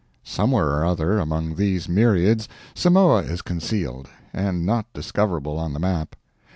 Somewhere 0.23 0.69
or 0.79 0.83
other 0.85 1.19
among 1.19 1.53
these 1.53 1.87
myriads 1.87 2.49
Samoa 2.73 3.21
is 3.21 3.43
concealed, 3.43 4.09
and 4.33 4.65
not 4.65 4.91
discoverable 4.93 5.59
on 5.59 5.73
the 5.73 5.79
map. 5.79 6.15